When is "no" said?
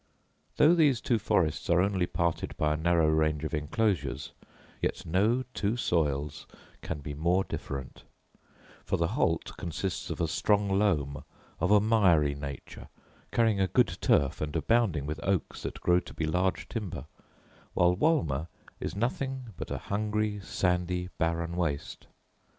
5.05-5.43